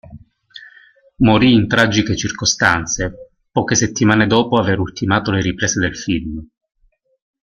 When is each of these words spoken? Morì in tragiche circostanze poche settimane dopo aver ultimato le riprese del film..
Morì 1.17 1.53
in 1.53 1.67
tragiche 1.67 2.15
circostanze 2.17 3.33
poche 3.51 3.75
settimane 3.75 4.25
dopo 4.25 4.57
aver 4.57 4.79
ultimato 4.79 5.29
le 5.29 5.41
riprese 5.41 5.79
del 5.79 5.95
film.. 5.95 6.43